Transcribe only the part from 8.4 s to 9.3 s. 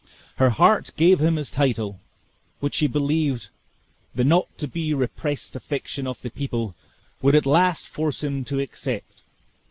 to accept.